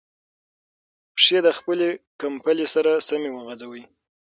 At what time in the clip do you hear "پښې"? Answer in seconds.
1.15-1.37